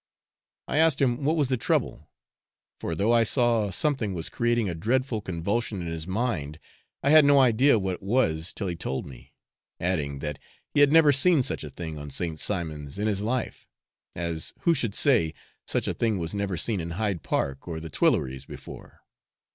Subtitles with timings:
[0.67, 2.09] I asked him what was the trouble,
[2.79, 6.57] for though I saw something was creating a dreadful convulsion in his mind,
[7.03, 9.35] I had no idea what it was till he told me,
[9.79, 10.39] adding, that
[10.73, 12.39] he had never seen such a thing on St.
[12.39, 13.67] Simon's in his life
[14.15, 15.35] as who should say,
[15.67, 19.01] such a thing was never seen in Hyde Park or the Tuileries before.